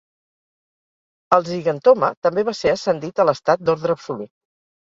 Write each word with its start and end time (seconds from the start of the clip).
El 1.37 1.45
Zygentoma 1.51 2.11
també 2.29 2.47
va 2.49 2.57
ser 2.63 2.73
ascendit 2.79 3.25
a 3.25 3.29
l'estat 3.31 3.63
d'ordre 3.69 3.99
absolut. 3.99 4.35